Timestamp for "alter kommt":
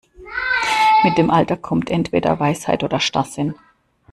1.29-1.91